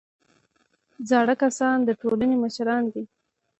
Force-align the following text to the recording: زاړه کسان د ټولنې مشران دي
زاړه 1.09 1.35
کسان 1.43 1.77
د 1.83 1.89
ټولنې 2.01 2.35
مشران 2.43 2.83
دي 2.93 3.03